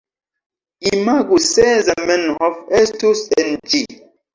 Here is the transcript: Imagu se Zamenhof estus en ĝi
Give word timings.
Imagu 0.93 1.37
se 1.51 1.67
Zamenhof 1.87 2.59
estus 2.83 3.27
en 3.41 3.57
ĝi 3.73 3.89